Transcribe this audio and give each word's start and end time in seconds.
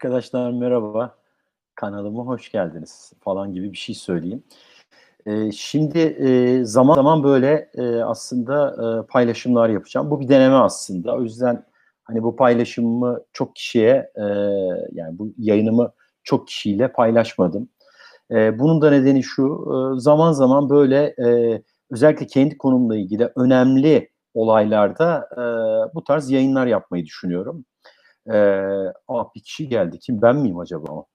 Arkadaşlar 0.00 0.50
merhaba. 0.52 1.14
Kanalıma 1.74 2.26
hoş 2.26 2.52
geldiniz 2.52 3.12
falan 3.20 3.52
gibi 3.54 3.72
bir 3.72 3.76
şey 3.78 3.94
söyleyeyim. 3.94 4.44
Eee, 5.26 5.50
şimdi, 5.54 5.98
eee, 6.00 6.64
zaman 6.64 6.94
zaman 6.94 7.24
böyle, 7.24 7.70
eee, 7.78 8.02
aslında, 8.02 8.76
eee, 9.00 9.06
paylaşımlar 9.08 9.70
yapacağım. 9.70 10.10
Bu 10.12 10.20
bir 10.20 10.28
deneme 10.28 10.56
aslında. 10.56 11.16
O 11.16 11.22
yüzden, 11.22 11.64
hani, 12.04 12.24
bu 12.24 12.36
paylaşımımı 12.36 13.20
çok 13.34 13.56
kişiye, 13.56 14.12
eee, 14.18 14.24
yani, 14.92 15.18
bu 15.20 15.32
yayınımı 15.38 15.92
çok 16.24 16.48
kişiyle 16.48 16.92
paylaşmadım. 16.92 17.68
Eee, 18.32 18.56
bunun 18.60 18.82
da 18.82 18.90
nedeni 18.90 19.22
şu, 19.24 19.44
ııı, 19.70 20.00
zaman 20.00 20.32
zaman 20.32 20.70
böyle, 20.70 21.14
eee, 21.18 21.62
özellikle 21.90 22.26
kendi 22.26 22.58
konumla 22.58 22.96
ilgili 22.96 23.30
önemli 23.36 24.10
olaylarda, 24.34 25.28
eee, 25.38 25.92
bu 25.94 26.04
tarz 26.04 26.30
yayınlar 26.30 26.66
yapmayı 26.68 27.06
düşünüyorum. 27.06 27.66
Eee, 28.30 28.92
a, 29.08 29.24
bir 29.34 29.40
kişi 29.42 29.68
geldi. 29.68 29.98
Kim, 29.98 30.22
ben 30.22 30.36
miyim 30.36 30.58
acaba 30.58 30.92
o? 30.92 31.06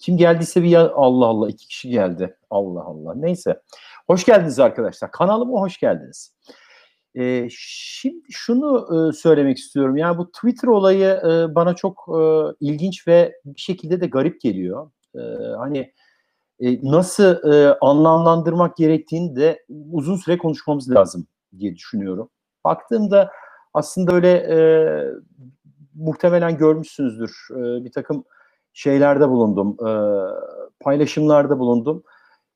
Kim 0.00 0.16
geldiyse 0.18 0.62
bir 0.64 0.68
ya 0.70 0.92
Allah 0.94 1.26
Allah 1.26 1.48
2 1.50 1.68
kişi 1.68 1.90
geldi. 1.90 2.36
Allah 2.50 2.84
Allah. 2.84 3.14
Neyse. 3.16 3.62
Hoş 4.08 4.24
geldiniz 4.26 4.60
arkadaşlar. 4.60 5.10
Kanalıma 5.12 5.60
hoş 5.62 5.78
geldiniz. 5.80 6.34
Eee, 7.14 7.48
şimdi 7.52 8.22
şunu, 8.30 8.88
ııı, 8.92 9.12
söylemek 9.12 9.58
istiyorum. 9.58 9.96
Yani 9.96 10.18
bu 10.18 10.32
Twitter 10.32 10.68
olayı, 10.68 11.20
ııı, 11.24 11.54
bana 11.54 11.74
çok, 11.76 12.06
ııı, 12.08 12.56
ilginç 12.60 13.08
ve 13.08 13.34
bir 13.46 13.60
şekilde 13.60 14.00
de 14.00 14.06
garip 14.06 14.40
geliyor. 14.40 14.90
Eee, 15.16 15.22
hani, 15.58 15.92
eee, 16.60 16.80
nasıl, 16.84 17.24
ııı, 17.44 17.78
anlamlandırmak 17.82 18.76
gerektiğini 18.76 19.36
de 19.36 19.64
uzun 19.92 20.16
süre 20.16 20.38
konuşmamız 20.38 20.90
lazım 20.90 21.26
diye 21.58 21.76
düşünüyorum. 21.76 22.30
Baktığımda 22.64 23.30
aslında 23.74 24.14
öyle, 24.14 24.32
eee, 24.50 25.12
muhtemelen 25.96 26.58
görmüşsünüzdür. 26.58 27.48
Eee, 27.50 27.84
birtakım 27.84 28.24
şeylerde 28.72 29.28
bulundum, 29.30 29.76
eee, 29.86 30.22
paylaşımlarda 30.80 31.58
bulundum. 31.58 32.02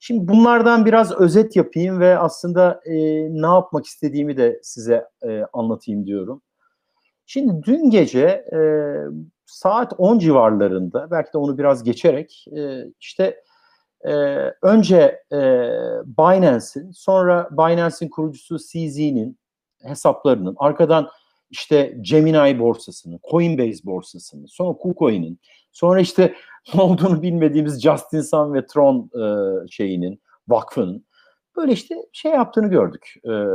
Şimdi 0.00 0.28
bunlardan 0.28 0.86
biraz 0.86 1.12
özet 1.20 1.56
yapayım 1.56 2.00
ve 2.00 2.18
aslında, 2.18 2.80
eee, 2.86 3.28
ne 3.32 3.46
yapmak 3.46 3.86
istediğimi 3.86 4.36
de 4.36 4.60
size, 4.62 5.06
eee, 5.24 5.46
anlatayım 5.52 6.06
diyorum. 6.06 6.42
Şimdi 7.26 7.64
dün 7.64 7.90
gece, 7.90 8.46
eee, 8.52 9.04
saat 9.46 9.94
10 9.98 10.18
civarlarında, 10.20 11.10
belki 11.10 11.34
de 11.34 11.38
onu 11.38 11.58
biraz 11.58 11.84
geçerek, 11.84 12.44
eee, 12.52 12.92
işte, 13.00 13.36
eee, 14.06 14.54
önce, 14.62 15.22
eee, 15.32 15.72
Binance'in, 16.06 16.90
sonra 16.92 17.48
Binance'in 17.52 18.10
kurucusu 18.10 18.58
CZ'nin 18.58 19.38
hesaplarının, 19.82 20.54
arkadan 20.58 21.08
işte 21.50 21.96
Gemini 22.00 22.58
borsasının, 22.58 23.20
Coinbase 23.30 23.84
borsasının, 23.84 24.46
sonra 24.46 24.72
KuCoin'in, 24.78 25.40
sonra 25.72 26.00
işte 26.00 26.34
ne 26.74 26.80
olduğunu 26.80 27.22
bilmediğimiz 27.22 27.82
Justin 27.82 28.20
Sun 28.20 28.54
ve 28.54 28.66
Tron, 28.66 29.10
eee, 29.14 29.66
şeyinin, 29.70 30.22
vakfının 30.48 31.04
böyle 31.56 31.72
işte 31.72 31.94
şey 32.12 32.32
yaptığını 32.32 32.66
gördük. 32.66 33.14
Eee, 33.24 33.46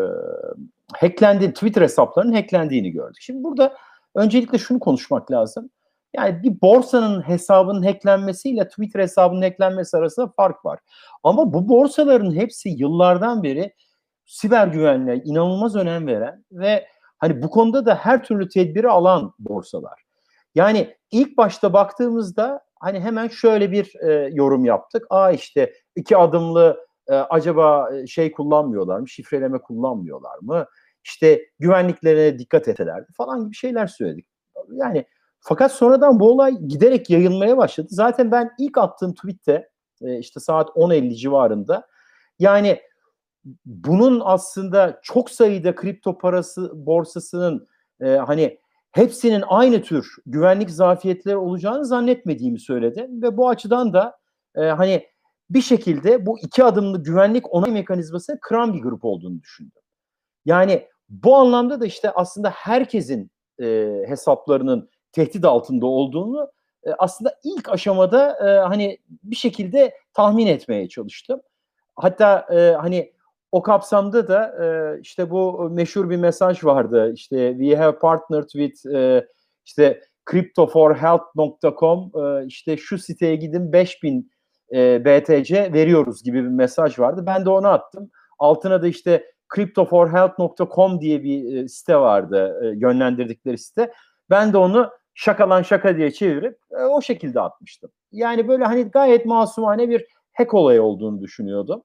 hacklendi 0.93 1.53
Twitter 1.53 1.81
hesaplarının 1.81 2.33
hacklendiğini 2.33 2.91
gördük. 2.91 3.21
Şimdi 3.21 3.43
burada 3.43 3.73
öncelikle 4.15 4.57
şunu 4.57 4.79
konuşmak 4.79 5.31
lazım. 5.31 5.69
Yani 6.15 6.43
bir 6.43 6.61
borsanın 6.61 7.21
hesabının 7.21 7.83
hacklenmesiyle 7.83 8.67
Twitter 8.67 8.99
hesabının 8.99 9.41
hacklenmesi 9.41 9.97
arasında 9.97 10.27
fark 10.35 10.65
var. 10.65 10.79
Ama 11.23 11.53
bu 11.53 11.69
borsaların 11.69 12.35
hepsi 12.35 12.69
yıllardan 12.69 13.43
beri 13.43 13.73
siber 14.25 14.67
güvenliğe 14.67 15.21
inanılmaz 15.25 15.75
önem 15.75 16.07
veren 16.07 16.45
ve 16.51 16.87
hani 17.19 17.41
bu 17.43 17.49
konuda 17.49 17.85
da 17.85 17.95
her 17.95 18.23
türlü 18.23 18.49
tedbiri 18.49 18.89
alan 18.89 19.33
borsalar. 19.39 20.03
Yani 20.55 20.95
ilk 21.11 21.37
başta 21.37 21.73
baktığımızda 21.73 22.61
hani 22.81 22.99
hemen 22.99 23.27
şöyle 23.27 23.71
bir, 23.71 23.93
eee, 24.03 24.29
yorum 24.33 24.65
yaptık. 24.65 25.05
A, 25.09 25.31
işte 25.31 25.73
2 25.95 26.17
adımlı, 26.17 26.77
eee, 27.09 27.15
acaba, 27.29 27.89
eee, 27.93 28.07
şey 28.07 28.31
kullanmıyorlar 28.31 28.99
mı, 28.99 29.09
şifreleme 29.09 29.57
kullanmıyorlar 29.61 30.37
mı? 30.41 30.65
İşte 31.05 31.41
güvenliklerine 31.59 32.39
dikkat 32.39 32.67
etselerdi 32.67 33.07
falan 33.17 33.45
gibi 33.45 33.55
şeyler 33.55 33.87
söyledik. 33.87 34.25
Yani 34.71 35.05
fakat 35.41 35.71
sonradan 35.71 36.19
bu 36.19 36.31
olay 36.31 36.53
giderek 36.67 37.09
yayılmaya 37.09 37.57
başladı. 37.57 37.87
Zaten 37.91 38.31
ben 38.31 38.51
ilk 38.59 38.77
attığım 38.77 39.13
tweet'te, 39.13 39.69
eee, 40.01 40.17
işte 40.19 40.39
saat 40.39 40.69
10.50 40.75 41.15
civarında 41.17 41.87
yani 42.39 42.79
bunun 43.65 44.21
aslında 44.25 44.99
çok 45.03 45.29
sayıda 45.29 45.75
kripto 45.75 46.17
parası 46.17 46.71
borsasının, 46.87 47.67
eee, 48.01 48.17
hani 48.17 48.59
hepsinin 48.91 49.43
aynı 49.47 49.81
tür 49.81 50.07
güvenlik 50.25 50.69
zafiyetleri 50.71 51.37
olacağını 51.37 51.85
zannetmediğimi 51.85 52.59
söyledim 52.59 53.21
ve 53.21 53.37
bu 53.37 53.49
açıdan 53.49 53.93
da, 53.93 54.17
eee, 54.57 54.63
hani 54.69 55.07
bir 55.49 55.61
şekilde 55.61 56.25
bu 56.25 56.39
2 56.39 56.63
adımlı 56.63 57.03
güvenlik 57.03 57.53
onay 57.53 57.71
mekanizmasını 57.71 58.39
kıran 58.41 58.73
bir 58.73 58.81
grup 58.81 59.05
olduğunu 59.05 59.41
düşündüm. 59.41 59.81
Yani 60.45 60.87
bu 61.09 61.35
anlamda 61.37 61.81
da 61.81 61.85
işte 61.87 62.11
aslında 62.11 62.49
herkesin, 62.51 63.31
eee, 63.59 64.05
hesaplarının 64.07 64.89
tehdit 65.13 65.45
altında 65.45 65.87
olduğunu, 65.87 66.51
eee, 66.87 66.95
aslında 66.99 67.35
ilk 67.43 67.69
aşamada, 67.69 68.37
eee, 68.43 68.57
hani 68.69 68.99
bir 69.23 69.35
şekilde 69.37 69.93
tahmin 70.13 70.47
etmeye 70.47 70.89
çalıştım. 70.89 71.41
Hatta, 71.97 72.47
eee, 72.53 72.77
hani 72.81 73.13
o 73.55 73.61
kapsamda 73.63 74.27
da, 74.27 74.55
eee, 74.61 74.99
işte 75.01 75.29
bu 75.29 75.69
meşhur 75.71 76.09
bir 76.09 76.17
mesaj 76.17 76.63
vardı. 76.65 77.11
İşte 77.15 77.55
"We 77.59 77.75
have 77.75 77.99
partnered 77.99 78.49
with" 78.49 78.85
eee, 78.85 79.27
işte 79.65 80.01
"crypto4health.com" 80.31 82.11
eee, 82.15 82.45
işte 82.47 82.77
"Şu 82.77 82.97
siteye 82.97 83.35
gidin 83.35 83.73
5000 83.73 84.31
eee, 84.71 85.01
BTC 85.05 85.73
veriyoruz." 85.73 86.23
gibi 86.23 86.43
bir 86.43 86.49
mesaj 86.49 86.99
vardı. 86.99 87.23
Ben 87.27 87.45
de 87.45 87.49
onu 87.49 87.67
attım. 87.67 88.09
Altına 88.39 88.81
da 88.81 88.87
işte 88.87 89.25
"crypto4health.com" 89.55 91.01
diye 91.01 91.23
bir, 91.23 91.43
eee, 91.43 91.67
site 91.67 91.97
vardı, 91.97 92.59
eee, 92.63 92.73
yönlendirdikleri 92.77 93.57
site. 93.57 93.91
Ben 94.29 94.53
de 94.53 94.57
onu 94.57 94.89
şaka 95.13 95.49
lan 95.49 95.61
şaka 95.61 95.97
diye 95.97 96.11
çevirip, 96.11 96.57
eee, 96.71 96.83
o 96.85 97.01
şekilde 97.01 97.41
atmıştım. 97.41 97.91
Yani 98.11 98.47
böyle 98.47 98.65
hani 98.65 98.83
gayet 98.83 99.25
masumane 99.25 99.89
bir 99.89 100.05
hack 100.33 100.53
olayı 100.53 100.83
olduğunu 100.83 101.21
düşünüyordum. 101.21 101.83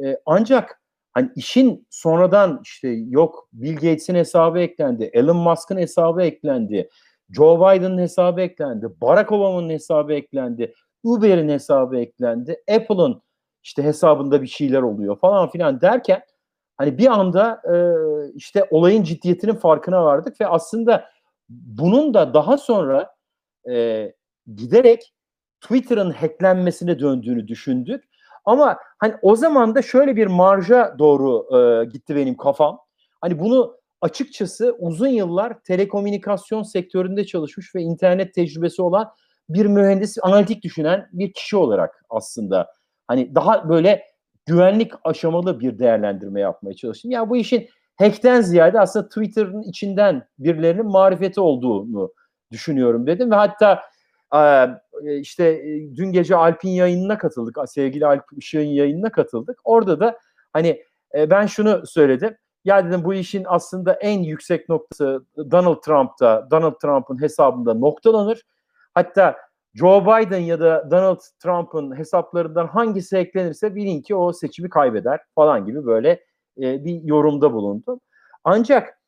Eee, 0.00 0.20
ancak 0.26 0.79
hani 1.14 1.30
işin 1.36 1.86
sonradan 1.90 2.60
işte 2.64 2.88
yok 2.88 3.48
Bill 3.52 3.74
Gates'in 3.74 4.14
hesabı 4.14 4.58
eklendi, 4.60 5.10
Elon 5.12 5.36
Musk'ın 5.36 5.76
hesabı 5.78 6.22
eklendi, 6.22 6.90
Joe 7.30 7.56
Biden'ın 7.60 7.98
hesabı 7.98 8.40
eklendi, 8.40 8.86
Barack 9.02 9.32
Obama'nın 9.32 9.70
hesabı 9.70 10.12
eklendi, 10.14 10.74
Uber'in 11.04 11.48
hesabı 11.48 11.98
eklendi, 12.00 12.56
Apple'ın 12.76 13.22
işte 13.64 13.82
hesabında 13.82 14.42
bir 14.42 14.46
şeyler 14.46 14.82
oluyor 14.82 15.18
falan 15.20 15.50
filan 15.50 15.80
derken 15.80 16.22
hani 16.78 16.98
bir 16.98 17.06
anda, 17.08 17.62
eee, 17.72 18.32
işte 18.34 18.66
olayın 18.70 19.02
ciddiyetinin 19.04 19.54
farkına 19.54 20.04
vardık 20.04 20.40
ve 20.40 20.46
aslında 20.46 21.04
bunun 21.50 22.14
da 22.14 22.34
daha 22.34 22.58
sonra, 22.58 23.14
eee, 23.68 24.14
giderek 24.56 25.14
Twitter'ın 25.62 26.10
hacklenmesine 26.10 27.00
döndüğünü 27.00 27.48
düşündük. 27.48 28.04
Ama 28.44 28.78
hani 28.98 29.14
o 29.22 29.36
zaman 29.36 29.74
da 29.74 29.82
şöyle 29.82 30.16
bir 30.16 30.26
marja 30.26 30.94
doğru, 30.98 31.46
eee, 31.52 31.84
gitti 31.92 32.16
benim 32.16 32.36
kafam. 32.36 32.78
Hani 33.20 33.38
bunu 33.38 33.76
açıkçası 34.00 34.76
uzun 34.78 35.08
yıllar 35.08 35.60
telekomünikasyon 35.64 36.62
sektöründe 36.62 37.26
çalışmış 37.26 37.74
ve 37.74 37.82
internet 37.82 38.34
tecrübesi 38.34 38.82
olan 38.82 39.10
bir 39.48 39.66
mühendis, 39.66 40.18
analitik 40.22 40.64
düşünen 40.64 41.08
bir 41.12 41.32
kişi 41.32 41.56
olarak 41.56 42.04
aslında 42.10 42.68
hani 43.08 43.34
daha 43.34 43.68
böyle 43.68 44.02
güvenlik 44.46 44.92
aşamalı 45.04 45.60
bir 45.60 45.78
değerlendirme 45.78 46.40
yapmaya 46.40 46.74
çalıştım. 46.74 47.10
Ya 47.10 47.30
bu 47.30 47.36
işin 47.36 47.68
hack'ten 47.98 48.40
ziyade 48.40 48.80
aslında 48.80 49.08
Twitter'ın 49.08 49.62
içinden 49.62 50.22
birilerinin 50.38 50.86
marifeti 50.86 51.40
olduğunu 51.40 52.12
düşünüyorum 52.52 53.06
dedim 53.06 53.30
ve 53.30 53.34
hatta, 53.34 53.80
eee, 54.34 54.70
işte, 55.20 55.62
eee, 55.64 55.96
dün 55.96 56.12
gece 56.12 56.36
Alp'in 56.36 56.70
yayınına 56.70 57.18
katıldık. 57.18 57.56
Sevgili 57.66 58.06
Alp 58.06 58.24
Işık'ın 58.36 58.64
yayınına 58.64 59.12
katıldık. 59.12 59.58
Orada 59.64 60.00
da 60.00 60.18
hani, 60.52 60.82
eee, 61.14 61.30
ben 61.30 61.46
şunu 61.46 61.86
söyledim. 61.86 62.36
Ya 62.64 62.86
dedim 62.86 63.04
bu 63.04 63.14
işin 63.14 63.44
aslında 63.48 63.92
en 63.92 64.18
yüksek 64.22 64.68
noktası 64.68 65.24
Donald 65.36 65.80
Trump'ta, 65.82 66.48
Donald 66.50 66.74
Trump'ın 66.82 67.22
hesabında 67.22 67.74
noktalanır. 67.74 68.42
Hatta 68.94 69.36
Joe 69.74 70.02
Biden 70.04 70.38
ya 70.40 70.60
da 70.60 70.90
Donald 70.90 71.20
Trump'ın 71.42 71.98
hesaplarından 71.98 72.66
hangisi 72.66 73.16
hacklenirse 73.16 73.74
bilin 73.74 74.02
ki 74.02 74.14
o 74.14 74.32
seçimi 74.32 74.68
kaybeder 74.68 75.20
falan 75.34 75.64
gibi 75.66 75.86
böyle, 75.86 76.24
bir 76.56 77.02
yorumda 77.02 77.52
bulundum. 77.52 78.00
Ancak, 78.44 78.98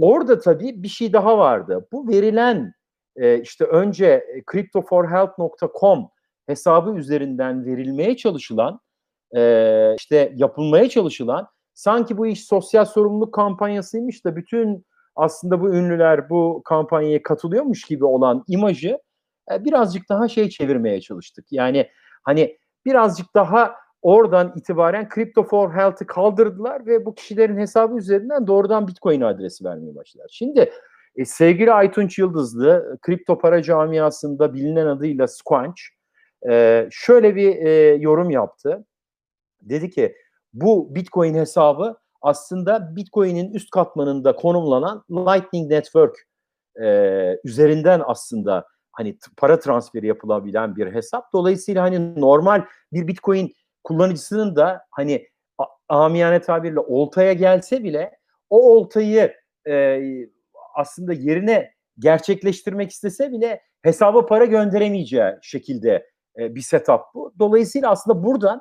orada 0.00 0.38
tabii 0.40 0.82
bir 0.82 0.88
şey 0.88 1.12
daha 1.12 1.38
vardı. 1.38 1.88
Bu 1.92 2.08
verilen, 2.08 2.72
eee, 3.18 3.40
işte 3.42 3.64
önce, 3.64 4.26
eee, 4.34 4.42
crypto4health.com 4.52 6.08
hesabı 6.46 6.90
üzerinden 6.98 7.64
verilmeye 7.66 8.16
çalışılan, 8.16 8.80
eee, 9.34 9.94
işte 9.98 10.32
yapılmaya 10.36 10.88
çalışılan 10.88 11.48
sanki 11.74 12.18
bu 12.18 12.26
iş 12.26 12.44
sosyal 12.44 12.84
sorumluluk 12.84 13.34
kampanyasıymış 13.34 14.24
da 14.24 14.36
bütün 14.36 14.86
aslında 15.16 15.60
bu 15.60 15.74
ünlüler 15.74 16.30
bu 16.30 16.62
kampanyaya 16.64 17.22
katılıyormuş 17.22 17.84
gibi 17.84 18.04
olan 18.04 18.44
imajı 18.48 18.98
e, 19.52 19.64
birazcık 19.64 20.08
daha 20.08 20.28
şey 20.28 20.48
çevirmeye 20.48 21.00
çalıştık. 21.00 21.46
Yani 21.52 21.88
hani 22.22 22.58
birazcık 22.86 23.34
daha 23.34 23.74
oradan 24.02 24.52
itibaren 24.56 25.08
Crypto 25.14 25.42
for 25.42 25.74
Health'ı 25.74 26.06
kaldırdılar 26.06 26.86
ve 26.86 27.04
bu 27.06 27.14
kişilerin 27.14 27.58
hesabı 27.58 27.96
üzerinden 27.98 28.46
doğrudan 28.46 28.88
Bitcoin 28.88 29.20
adresi 29.20 29.64
vermeye 29.64 29.94
başladılar. 29.94 30.28
Şimdi 30.32 30.72
e, 31.16 31.24
sevgili 31.24 31.72
Aytunç 31.72 32.18
Yıldızlı, 32.18 32.98
kripto 33.02 33.38
para 33.38 33.62
camiasında 33.62 34.54
bilinen 34.54 34.86
adıyla 34.86 35.26
Squanch, 35.28 35.80
e, 36.48 36.88
şöyle 36.90 37.36
bir 37.36 37.56
e, 37.56 37.70
yorum 37.94 38.30
yaptı. 38.30 38.86
Dedi 39.62 39.90
ki 39.90 40.16
bu 40.52 40.94
Bitcoin 40.94 41.34
hesabı 41.34 41.96
aslında 42.22 42.96
Bitcoin'in 42.96 43.52
üst 43.52 43.70
katmanında 43.70 44.36
konumlanan 44.36 45.04
Lightning 45.10 45.70
Network 45.70 46.16
e, 46.82 46.86
üzerinden 47.44 48.02
aslında 48.06 48.66
hani 48.92 49.18
para 49.36 49.58
transferi 49.58 50.06
yapılabilen 50.06 50.76
bir 50.76 50.92
hesap. 50.92 51.32
Dolayısıyla 51.32 51.82
hani 51.82 52.20
normal 52.20 52.64
bir 52.92 53.08
Bitcoin 53.08 53.54
kullanıcısının 53.84 54.56
da 54.56 54.82
hani 54.90 55.26
amiyane 55.88 56.40
tabirle 56.40 56.80
oltaya 56.80 57.32
gelse 57.32 57.84
bile 57.84 58.18
o 58.50 58.72
oltayı 58.76 59.34
e, 59.68 60.00
aslında 60.76 61.12
yerine 61.12 61.70
gerçekleştirmek 61.98 62.90
istese 62.90 63.32
bile 63.32 63.60
hesaba 63.82 64.26
para 64.26 64.44
gönderemeyeceği 64.44 65.32
şekilde 65.42 66.06
e, 66.38 66.54
bir 66.54 66.60
setup 66.60 67.00
bu. 67.14 67.34
Dolayısıyla 67.38 67.90
aslında 67.90 68.24
buradan 68.24 68.60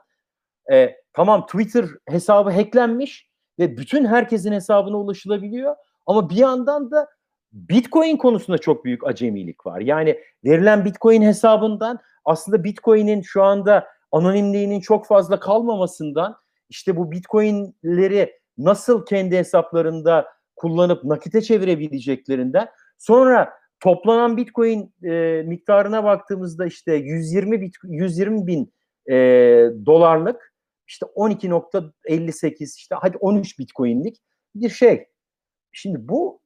e, 0.72 0.96
tamam 1.14 1.46
Twitter 1.46 1.86
hesabı 2.10 2.50
hacklenmiş 2.50 3.30
ve 3.60 3.78
bütün 3.78 4.06
herkesin 4.06 4.52
hesabına 4.52 4.98
ulaşılabiliyor 4.98 5.76
ama 6.06 6.30
bir 6.30 6.36
yandan 6.36 6.92
da 6.92 7.08
Bitcoin 7.54 8.18
konusunda 8.18 8.58
çok 8.58 8.86
büyük 8.86 9.08
acemilik 9.08 9.66
var. 9.66 9.80
Yani 9.80 10.20
verilen 10.46 10.86
Bitcoin 10.86 11.22
hesabından 11.22 12.00
aslında 12.26 12.64
Bitcoin'in 12.64 13.22
şu 13.22 13.44
anda 13.44 13.88
anonimliğinin 14.12 14.80
çok 14.80 15.08
fazla 15.08 15.40
kalmamasından 15.40 16.36
işte 16.70 16.98
bu 16.98 17.12
Bitcoin'leri 17.12 18.34
nasıl 18.58 19.06
kendi 19.06 19.38
hesaplarında 19.38 20.28
kullanıp 20.56 21.04
nakite 21.04 21.42
çevirebileceklerinden 21.42 22.68
sonra 22.98 23.54
toplanan 23.80 24.38
Bitcoin 24.38 24.94
e, 25.04 25.44
miktarına 25.46 26.04
baktığımızda 26.04 26.66
işte 26.66 26.94
120 26.94 27.62
bit 27.62 27.76
120 27.84 28.48
bin 28.48 28.74
e, 29.10 29.16
dolarlık 29.86 30.54
işte 30.88 31.06
12.58 31.06 32.78
işte 32.78 32.96
hadi 32.96 33.18
13 33.18 33.60
Bitcoin'lik 33.60 34.18
bir 34.56 34.70
şey. 34.70 35.08
Şimdi 35.72 36.08
bu 36.08 36.42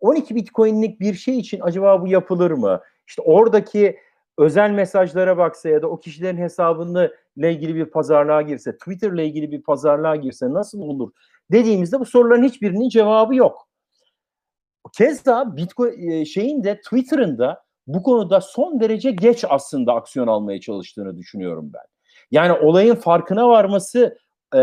12 0.00 0.34
Bitcoin'lik 0.34 1.00
bir 1.00 1.14
şey 1.14 1.38
için 1.38 1.60
acaba 1.62 2.02
bu 2.02 2.08
yapılır 2.08 2.50
mı? 2.50 2.80
İşte 3.06 3.22
oradaki 3.22 3.98
özel 4.38 4.70
mesajlara 4.70 5.36
baksa 5.36 5.68
ya 5.68 5.82
da 5.82 5.88
o 5.88 6.00
kişilerin 6.00 6.36
hesabını 6.36 7.14
ile 7.36 7.52
ilgili 7.52 7.74
bir 7.74 7.84
pazarlığa 7.84 8.42
girse, 8.42 8.72
Twitter 8.72 9.12
ile 9.12 9.26
ilgili 9.26 9.50
bir 9.50 9.62
pazarlığa 9.62 10.16
girse 10.16 10.52
nasıl 10.52 10.80
olur 10.80 11.12
dediğimizde 11.52 12.00
bu 12.00 12.04
soruların 12.04 12.42
hiçbirinin 12.42 12.88
cevabı 12.88 13.34
yok. 13.34 13.68
Keza 14.96 15.56
Bitcoin 15.56 16.10
e, 16.10 16.24
şeyin 16.24 16.64
de 16.64 16.80
Twitter'ın 16.80 17.38
da 17.38 17.62
bu 17.86 18.02
konuda 18.02 18.40
son 18.40 18.80
derece 18.80 19.10
geç 19.10 19.44
aslında 19.48 19.94
aksiyon 19.94 20.26
almaya 20.26 20.60
çalıştığını 20.60 21.16
düşünüyorum 21.16 21.70
ben. 21.74 21.82
Yani 22.30 22.52
olayın 22.52 22.94
farkına 22.94 23.48
varması 23.48 24.18
e, 24.54 24.60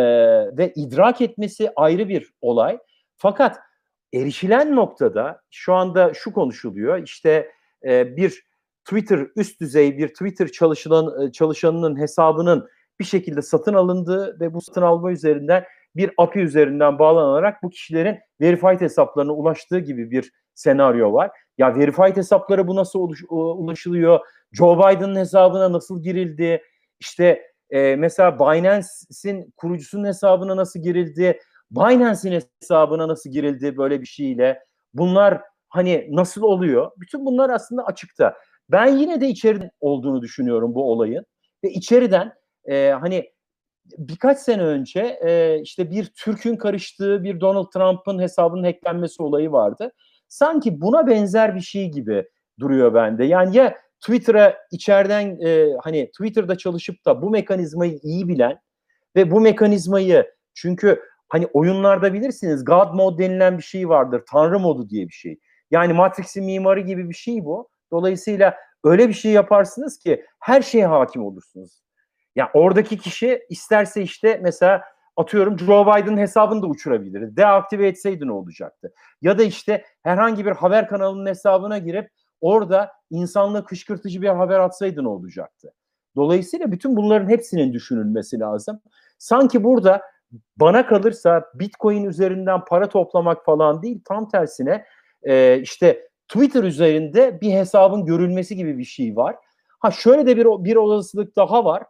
ve 0.58 0.74
idrak 0.76 1.22
etmesi 1.22 1.72
ayrı 1.76 2.10
bir 2.10 2.34
olay. 2.42 2.80
Fakat 3.18 3.58
erişilen 4.14 4.76
noktada 4.76 5.42
şu 5.52 5.74
anda 5.74 6.14
şu 6.14 6.34
konuşuluyor. 6.34 7.04
İşte 7.04 7.52
e, 7.86 8.16
bir 8.18 8.44
Twitter 8.86 9.28
üst 9.36 9.62
düzey 9.62 9.98
bir 9.98 10.08
Twitter 10.08 10.48
çalışılan 10.48 11.22
e, 11.22 11.32
çalışanının 11.32 12.00
hesabının 12.00 12.70
bir 13.00 13.06
şekilde 13.06 13.42
satın 13.42 13.74
alındığı 13.74 14.40
ve 14.40 14.54
bu 14.54 14.62
satın 14.62 14.82
alma 14.82 15.12
üzerinden 15.12 15.64
bir 15.98 16.12
API 16.18 16.40
üzerinden 16.40 17.00
bağlanarak 17.00 17.64
bu 17.64 17.70
kişilerin 17.70 18.20
verified 18.42 18.82
hesaplarına 18.82 19.34
ulaştığı 19.34 19.80
gibi 19.80 20.12
bir 20.12 20.32
senaryo 20.56 21.14
var. 21.14 21.32
Ya 21.58 21.76
verified 21.76 22.18
hesaplara 22.18 22.68
bu 22.68 22.76
nasıl 22.76 23.14
ulaşılıyor? 23.30 24.20
Joe 24.52 24.78
Biden'ın 24.78 25.16
hesabına 25.16 25.72
nasıl 25.72 26.04
girildi? 26.04 26.62
İşte 27.00 27.42
e, 27.70 27.96
mesela 27.96 28.40
Binance'in 28.40 29.54
kurucusunun 29.58 30.06
hesabına 30.06 30.58
nasıl 30.58 30.80
girildi? 30.80 31.40
Binance'in 31.72 32.42
hesabına 32.62 33.08
nasıl 33.08 33.30
girildi 33.30 33.78
böyle 33.78 34.02
bir 34.02 34.06
şeyle? 34.06 34.60
Bunlar 34.94 35.42
hani 35.70 36.08
nasıl 36.12 36.42
oluyor? 36.42 36.92
Bütün 36.98 37.26
bunlar 37.26 37.50
aslında 37.50 37.86
açıkta. 37.86 38.34
Ben 38.72 38.98
yine 38.98 39.22
de 39.22 39.28
içeriden 39.28 39.72
olduğunu 39.80 40.22
düşünüyorum 40.22 40.76
bu 40.76 40.92
olayın. 40.92 41.26
Ve 41.64 41.70
içeriden 41.70 42.34
e, 42.66 42.90
hani 42.90 43.32
birkaç 43.98 44.38
sene 44.38 44.64
önce 44.64 45.20
e, 45.26 45.62
işte 45.62 45.92
bir 45.92 46.06
Türk'ün 46.06 46.56
karıştığı 46.56 47.24
bir 47.24 47.40
Donald 47.40 47.72
Trump'ın 47.72 48.20
hesabının 48.20 48.64
hacklenmesi 48.64 49.24
olayı 49.24 49.52
vardı. 49.52 49.92
Sanki 50.28 50.82
buna 50.82 51.08
benzer 51.08 51.56
bir 51.56 51.62
şey 51.62 51.92
gibi 51.92 52.26
duruyor 52.60 52.94
bende. 52.94 53.26
Yani 53.26 53.58
ya 53.58 53.78
Twitter'a 54.02 54.58
içeriden 54.72 55.40
e, 55.46 55.74
hani 55.84 56.12
Twitter'da 56.12 56.58
çalışıp 56.58 57.06
da 57.06 57.22
bu 57.22 57.30
mekanizmayı 57.30 58.00
iyi 58.04 58.28
bilen 58.28 58.60
ve 59.16 59.32
bu 59.32 59.42
mekanizmayı 59.42 60.32
çünkü 60.54 61.02
hani 61.30 61.48
oyunlarda 61.54 62.14
bilirsiniz 62.14 62.66
God 62.66 62.94
mode 62.94 63.24
denilen 63.24 63.58
bir 63.58 63.64
şey 63.64 63.90
vardır. 63.90 64.24
Tanrı 64.32 64.60
modu 64.60 64.90
diye 64.90 65.08
bir 65.08 65.14
şey. 65.14 65.40
Yani 65.72 65.94
Matrix'in 65.94 66.46
mimarı 66.46 66.80
gibi 66.80 67.10
bir 67.10 67.16
şey 67.16 67.46
bu. 67.46 67.70
Dolayısıyla 67.92 68.56
öyle 68.84 69.10
bir 69.10 69.14
şey 69.14 69.32
yaparsınız 69.32 70.00
ki 70.00 70.26
her 70.40 70.62
şeye 70.62 70.88
hakim 70.88 71.24
olursunuz. 71.24 71.87
Yani 72.38 72.50
oradaki 72.54 72.98
kişi 72.98 73.46
isterse 73.50 74.02
işte 74.02 74.40
mesela 74.44 74.82
atıyorum 75.16 75.60
Joe 75.60 75.86
Biden'ın 75.86 76.18
hesabını 76.18 76.62
da 76.62 76.68
uçurabilir. 76.68 77.36
Deaktive 77.36 77.88
etseydi 77.88 78.28
ne 78.28 78.32
olacaktı? 78.32 78.94
Ya 79.22 79.38
da 79.38 79.44
işte 79.44 79.84
herhangi 80.04 80.46
bir 80.46 80.52
haber 80.52 80.88
kanalının 80.88 81.30
hesabına 81.30 81.78
girip 81.78 82.10
orada 82.42 82.92
insanlığı 83.10 83.66
kışkırtıcı 83.66 84.22
bir 84.22 84.28
haber 84.28 84.60
atsaydı 84.60 85.04
ne 85.04 85.08
olacaktı? 85.08 85.74
Dolayısıyla 86.16 86.72
bütün 86.72 86.96
bunların 86.96 87.30
hepsinin 87.30 87.74
düşünülmesi 87.74 88.40
lazım. 88.40 88.80
Sanki 89.18 89.64
burada 89.64 90.02
bana 90.58 90.88
kalırsa 90.88 91.46
Bitcoin 91.54 92.04
üzerinden 92.04 92.66
para 92.66 92.90
toplamak 92.90 93.46
falan 93.46 93.82
değil 93.82 94.02
tam 94.06 94.30
tersine 94.30 94.86
e, 95.24 95.60
işte 95.62 96.10
Twitter 96.28 96.64
üzerinde 96.64 97.42
bir 97.42 97.52
hesabın 97.52 98.06
görülmesi 98.06 98.56
gibi 98.56 98.78
bir 98.78 98.84
şey 98.84 99.16
var. 99.16 99.36
Ha 99.80 99.92
şöyle 99.92 100.26
de 100.26 100.38
bir 100.38 100.46
bir 100.46 100.76
olasılık 100.76 101.36
daha 101.36 101.66
var. 101.66 101.84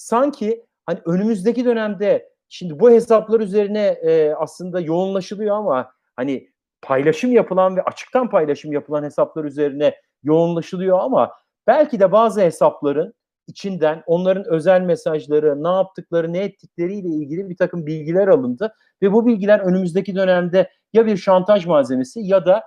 Sanki 0.00 0.66
hani 0.86 0.98
önümüzdeki 1.06 1.64
dönemde 1.64 2.28
şimdi 2.48 2.80
bu 2.80 2.90
hesaplar 2.90 3.40
üzerine 3.40 3.86
e, 3.86 4.34
aslında 4.34 4.80
yoğunlaşılıyor 4.80 5.56
ama 5.56 5.92
hani 6.16 6.50
paylaşım 6.82 7.32
yapılan 7.32 7.76
ve 7.76 7.82
açıktan 7.82 8.30
paylaşım 8.30 8.72
yapılan 8.72 9.04
hesaplar 9.04 9.44
üzerine 9.44 9.94
yoğunlaşılıyor 10.22 10.98
ama 10.98 11.32
belki 11.66 12.00
de 12.00 12.12
bazı 12.12 12.40
hesapların 12.40 13.14
içinden 13.46 14.02
onların 14.06 14.44
özel 14.44 14.80
mesajları, 14.80 15.64
ne 15.64 15.68
yaptıkları, 15.68 16.32
ne 16.32 16.38
ettikleriyle 16.38 17.08
ilgili 17.08 17.48
bir 17.48 17.56
takım 17.56 17.86
bilgiler 17.86 18.28
alındı 18.28 18.74
ve 19.02 19.12
bu 19.12 19.26
bilgiler 19.26 19.60
önümüzdeki 19.60 20.14
dönemde 20.14 20.70
ya 20.92 21.06
bir 21.06 21.16
şantaj 21.16 21.66
malzemesi 21.66 22.20
ya 22.20 22.46
da 22.46 22.62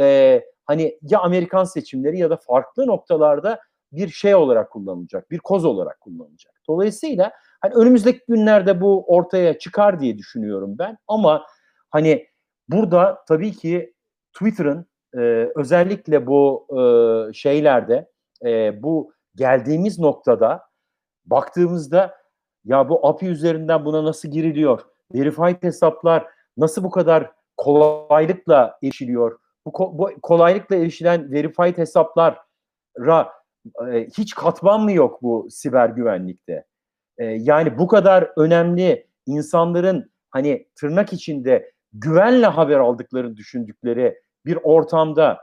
e, 0.00 0.42
hani 0.64 0.98
ya 1.02 1.20
Amerikan 1.20 1.64
seçimleri 1.64 2.18
ya 2.18 2.30
da 2.30 2.36
farklı 2.36 2.86
noktalarda 2.86 3.60
bir 3.92 4.08
şey 4.08 4.34
olarak 4.34 4.70
kullanılacak, 4.70 5.30
bir 5.30 5.38
koz 5.38 5.64
olarak 5.64 6.00
kullanılacak. 6.00 6.57
Dolayısıyla 6.68 7.32
hani 7.60 7.74
önümüzdeki 7.74 8.20
günlerde 8.28 8.80
bu 8.80 9.04
ortaya 9.06 9.58
çıkar 9.58 10.00
diye 10.00 10.18
düşünüyorum 10.18 10.74
ben 10.78 10.98
ama 11.08 11.46
hani 11.90 12.26
burada 12.68 13.24
tabii 13.28 13.52
ki 13.52 13.94
Twitter'ın 14.32 14.86
e, 15.14 15.18
özellikle 15.56 16.26
bu 16.26 16.66
e, 16.70 16.82
şeylerde 17.32 18.08
e, 18.44 18.82
bu 18.82 19.12
geldiğimiz 19.34 19.98
noktada 19.98 20.62
baktığımızda 21.26 22.18
ya 22.64 22.88
bu 22.88 23.06
API 23.06 23.26
üzerinden 23.26 23.84
buna 23.84 24.04
nasıl 24.04 24.28
giriliyor? 24.28 24.80
Verified 25.14 25.62
hesaplar 25.62 26.26
nasıl 26.56 26.84
bu 26.84 26.90
kadar 26.90 27.32
kolaylıkla 27.56 28.78
erişiliyor? 28.82 29.38
Bu, 29.66 29.98
bu 29.98 30.10
kolaylıkla 30.22 30.76
erişilen 30.76 31.32
verified 31.32 31.78
hesaplara 31.78 33.32
e, 33.92 34.06
hiç 34.18 34.34
katman 34.34 34.82
mı 34.82 34.92
yok 34.92 35.22
bu 35.22 35.48
siber 35.50 35.88
güvenlikte? 35.88 36.64
E, 37.18 37.24
yani 37.24 37.78
bu 37.78 37.86
kadar 37.86 38.30
önemli 38.36 39.06
insanların 39.26 40.10
hani 40.30 40.66
tırnak 40.80 41.12
içinde 41.12 41.70
güvenle 41.92 42.46
haber 42.46 42.78
aldıklarını 42.78 43.36
düşündükleri 43.36 44.18
bir 44.46 44.58
ortamda 44.62 45.38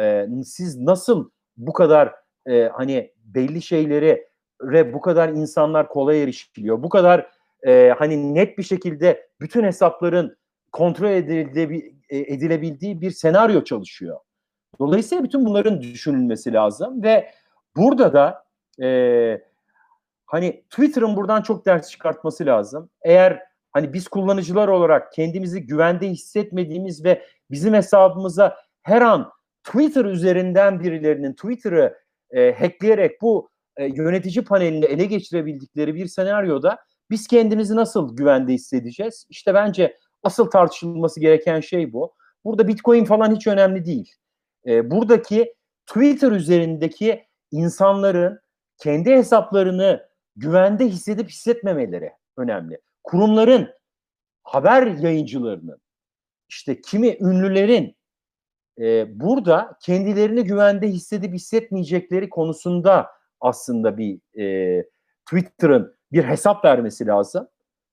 e, 0.00 0.26
siz 0.44 0.76
nasıl 0.80 1.30
bu 1.56 1.72
kadar 1.72 2.14
e, 2.48 2.68
hani 2.68 3.12
belli 3.24 3.62
şeyleri 3.62 4.28
ve 4.62 4.92
bu 4.92 5.00
kadar 5.00 5.28
insanlar 5.28 5.88
kolay 5.88 6.22
erişiliyor. 6.22 6.82
Bu 6.82 6.88
kadar 6.88 7.30
e, 7.66 7.94
hani 7.98 8.34
net 8.34 8.58
bir 8.58 8.62
şekilde 8.62 9.28
bütün 9.40 9.64
hesapların 9.64 10.36
kontrol 10.72 11.10
edildiği, 11.10 11.96
e, 12.10 12.18
edilebildiği 12.18 13.00
bir 13.00 13.10
senaryo 13.10 13.64
çalışıyor. 13.64 14.18
Dolayısıyla 14.78 15.24
bütün 15.24 15.46
bunların 15.46 15.80
düşünülmesi 15.80 16.52
lazım 16.52 17.02
ve 17.02 17.30
burada 17.76 18.12
da 18.12 18.44
e, 18.82 19.40
hani 20.26 20.64
Twitter'ın 20.70 21.16
buradan 21.16 21.42
çok 21.42 21.66
ders 21.66 21.90
çıkartması 21.90 22.46
lazım. 22.46 22.90
Eğer 23.02 23.42
hani 23.72 23.92
biz 23.92 24.08
kullanıcılar 24.08 24.68
olarak 24.68 25.12
kendimizi 25.12 25.66
güvende 25.66 26.08
hissetmediğimiz 26.08 27.04
ve 27.04 27.22
bizim 27.50 27.74
hesabımıza 27.74 28.56
her 28.82 29.02
an 29.02 29.30
Twitter 29.64 30.04
üzerinden 30.04 30.80
birilerinin 30.80 31.32
Twitter'ı 31.32 31.98
e, 32.30 32.52
hackleyerek 32.52 33.22
bu 33.22 33.50
e, 33.76 33.86
yönetici 33.86 34.44
panelini 34.44 34.84
ele 34.84 35.04
geçirebildikleri 35.04 35.94
bir 35.94 36.06
senaryoda 36.06 36.78
biz 37.10 37.26
kendimizi 37.26 37.76
nasıl 37.76 38.16
güvende 38.16 38.52
hissedeceğiz? 38.52 39.26
İşte 39.30 39.54
bence 39.54 39.98
asıl 40.22 40.50
tartışılması 40.50 41.20
gereken 41.20 41.60
şey 41.60 41.92
bu. 41.92 42.14
Burada 42.44 42.68
Bitcoin 42.68 43.04
falan 43.04 43.34
hiç 43.34 43.46
önemli 43.46 43.84
değil. 43.84 44.12
E, 44.66 44.90
buradaki 44.90 45.54
Twitter 45.86 46.32
üzerindeki 46.32 47.24
insanların 47.54 48.40
kendi 48.78 49.10
hesaplarını 49.10 50.08
güvende 50.36 50.86
hissedip 50.86 51.28
hissetmemeleri 51.28 52.12
önemli. 52.36 52.80
Kurumların, 53.02 53.68
haber 54.42 54.86
yayıncılarının, 54.86 55.80
işte 56.48 56.80
kimi 56.80 57.16
ünlülerin 57.20 57.96
e, 58.78 59.20
burada 59.20 59.78
kendilerini 59.82 60.44
güvende 60.44 60.88
hissedip 60.88 61.34
hissetmeyecekleri 61.34 62.28
konusunda 62.28 63.10
aslında 63.40 63.98
bir 63.98 64.40
e, 64.40 64.84
Twitter'ın 65.26 65.96
bir 66.12 66.24
hesap 66.24 66.64
vermesi 66.64 67.06
lazım. 67.06 67.48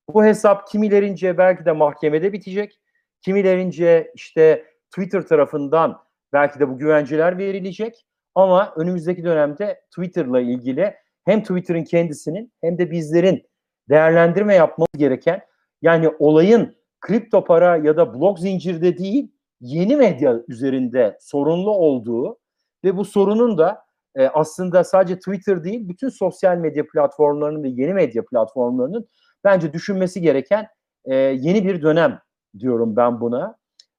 Bu 0.10 0.24
hesap 0.26 0.68
kimilerince 0.68 1.38
belki 1.38 1.66
de 1.66 1.72
mahkemede 1.72 2.34
bitecek, 2.34 2.80
kimilerince 3.22 4.12
işte 4.16 4.66
Twitter 4.92 5.28
tarafından 5.28 6.04
belki 6.34 6.60
de 6.60 6.70
bu 6.70 6.78
güvenceler 6.78 7.38
verilecek. 7.38 8.06
Ama 8.36 8.74
önümüzdeki 8.76 9.24
dönemde 9.24 9.82
Twitter'la 9.90 10.40
ilgili 10.40 10.94
hem 11.26 11.42
Twitter'ın 11.42 11.84
kendisinin 11.84 12.54
hem 12.62 12.78
de 12.78 12.92
bizlerin 12.92 13.44
değerlendirme 13.90 14.56
yapmamız 14.56 14.98
gereken 14.98 15.42
yani 15.82 16.10
olayın 16.20 16.76
kripto 17.02 17.44
para 17.44 17.78
ya 17.78 17.98
da 17.98 18.14
blok 18.14 18.40
zincirde 18.40 18.98
değil 18.98 19.32
yeni 19.62 19.96
medya 19.96 20.42
üzerinde 20.48 21.18
sorunlu 21.22 21.72
olduğu 21.72 22.38
ve 22.84 22.98
bu 22.98 23.06
sorunun 23.06 23.58
da 23.58 23.86
e, 24.16 24.28
aslında 24.28 24.84
sadece 24.84 25.20
Twitter 25.20 25.64
değil 25.64 25.90
bütün 25.90 26.10
sosyal 26.10 26.58
medya 26.58 26.88
platformlarının 26.88 27.64
ve 27.64 27.70
yeni 27.70 27.94
medya 27.94 28.26
platformlarının 28.26 29.08
bence 29.44 29.74
düşünmesi 29.74 30.22
gereken 30.22 30.68
e, 31.06 31.16
yeni 31.16 31.66
bir 31.66 31.82
dönem 31.82 32.20
diyorum 32.60 32.96
ben 32.96 33.22
buna. 33.22 33.56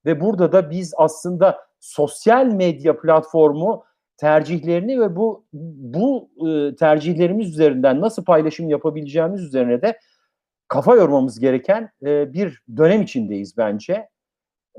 Ve 0.07 0.21
burada 0.21 0.53
da 0.53 0.71
biz 0.71 0.95
aslında 0.97 1.67
sosyal 1.81 2.47
medya 2.47 3.01
platformu 3.01 3.85
tercihlerini 4.23 5.01
ve 5.01 5.17
bu 5.17 5.45
bu 5.53 6.31
e, 6.49 6.77
tercihlerimiz 6.77 7.49
üzerinden 7.49 8.01
nasıl 8.01 8.25
paylaşım 8.25 8.69
yapabileceğimiz 8.69 9.43
üzerine 9.43 9.83
de 9.83 9.99
kafa 10.69 10.97
yormamız 10.97 11.41
gereken 11.41 11.91
e, 12.07 12.33
bir 12.33 12.63
dönem 12.77 13.03
içindeyiz 13.03 13.57
bence. 13.57 14.09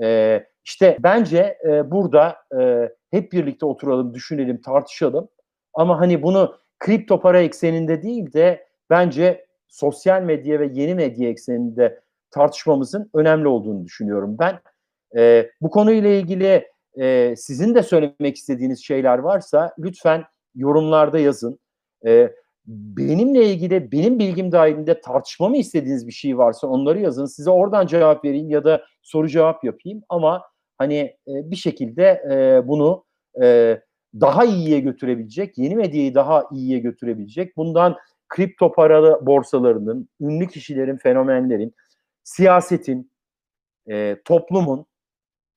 E, 0.01 0.39
işte 0.65 0.97
bence 0.99 1.57
e, 1.65 1.91
burada 1.91 2.35
hep 3.11 3.31
birlikte 3.31 3.65
oturalım, 3.65 4.13
düşünelim, 4.13 4.61
tartışalım. 4.61 5.27
Ama 5.73 5.99
hani 5.99 6.23
bunu 6.23 6.55
kripto 6.79 7.21
para 7.21 7.41
ekseninde 7.41 8.03
değil 8.03 8.33
de 8.33 8.67
bence 8.89 9.45
sosyal 9.67 10.21
medya 10.21 10.59
ve 10.59 10.69
yeni 10.73 10.95
medya 10.95 11.29
ekseninde 11.29 12.01
tartışmamızın 12.31 13.09
önemli 13.13 13.47
olduğunu 13.47 13.85
düşünüyorum 13.85 14.35
ben. 14.39 14.59
E, 15.17 15.49
bu 15.61 15.69
konuyla 15.69 16.09
ilgili 16.09 16.72
e, 16.99 17.35
sizin 17.37 17.75
de 17.75 17.83
söylemek 17.83 18.37
istediğiniz 18.37 18.83
şeyler 18.83 19.17
varsa 19.17 19.73
lütfen 19.79 20.23
yorumlarda 20.55 21.19
yazın. 21.19 21.59
E, 22.05 22.33
benimle 22.67 23.45
ilgili 23.45 23.91
benim 23.91 24.19
bilgim 24.19 24.51
dahilinde 24.51 25.01
tartışmamı 25.01 25.57
istediğiniz 25.57 26.07
bir 26.07 26.11
şey 26.11 26.37
varsa 26.37 26.67
onları 26.67 26.99
yazın. 26.99 27.25
Size 27.25 27.51
oradan 27.51 27.87
cevap 27.87 28.25
vereyim 28.25 28.49
ya 28.49 28.63
da 28.63 28.83
soru 29.01 29.27
cevap 29.27 29.63
yapayım 29.63 30.03
ama 30.09 30.41
hani 30.77 30.95
e, 30.97 31.51
bir 31.51 31.55
şekilde 31.55 32.23
e, 32.31 32.67
bunu 32.67 33.05
e, 33.41 33.79
daha 34.19 34.45
iyiye 34.45 34.79
götürebilecek, 34.79 35.57
yeni 35.57 35.75
medyayı 35.75 36.15
daha 36.15 36.43
iyiye 36.51 36.79
götürebilecek. 36.79 37.57
Bundan 37.57 37.97
kripto 38.29 38.71
paralı 38.71 39.25
borsalarının, 39.25 40.09
ünlü 40.21 40.47
kişilerin, 40.47 40.97
fenomenlerin, 40.97 41.73
siyasetin, 42.23 43.11
e, 43.89 44.17
toplumun 44.25 44.85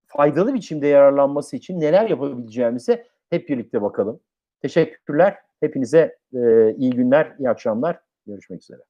faydalı 0.07 0.55
biçimde 0.55 0.87
yararlanması 0.87 1.57
için 1.57 1.81
neler 1.81 2.11
yapabileceğimize 2.11 3.07
hep 3.31 3.49
birlikte 3.49 3.83
bakalım. 3.83 4.21
Teşekkürler. 4.63 5.37
Hepinize 5.61 6.19
e, 6.35 6.75
iyi 6.77 6.91
günler, 6.91 7.35
iyi 7.39 7.51
akşamlar. 7.51 8.01
Görüşmek 8.27 8.63
üzere. 8.63 8.81